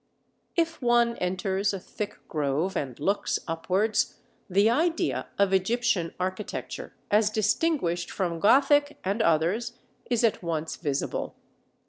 If 0.55 0.81
one 0.81 1.15
enters 1.17 1.73
a 1.75 1.79
thick 1.79 2.17
grove 2.27 2.75
and 2.75 2.99
looks 2.99 3.37
upwards, 3.47 4.17
the 4.49 4.67
idea 4.67 5.27
of 5.37 5.53
Egyptian 5.53 6.11
architecture 6.19 6.95
as 7.11 7.29
distinguished 7.29 8.09
from 8.09 8.39
Gothic 8.39 8.97
and 9.03 9.21
others 9.21 9.73
is 10.09 10.23
at 10.23 10.41
once 10.41 10.75
visible. 10.75 11.35